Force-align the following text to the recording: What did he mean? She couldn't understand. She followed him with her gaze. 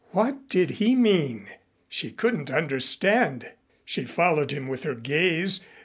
What 0.13 0.49
did 0.49 0.71
he 0.81 0.95
mean? 0.95 1.47
She 1.87 2.09
couldn't 2.09 2.49
understand. 2.49 3.51
She 3.85 4.03
followed 4.05 4.49
him 4.49 4.67
with 4.67 4.81
her 4.81 4.95
gaze. 4.95 5.63